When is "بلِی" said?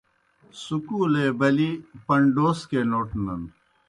1.39-1.71